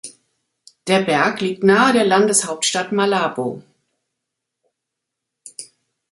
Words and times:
Der 0.87 1.01
Berg 1.03 1.41
liegt 1.41 1.63
nahe 1.63 1.93
der 1.93 2.05
Landeshauptstadt 2.05 2.91
Malabo. 2.91 3.61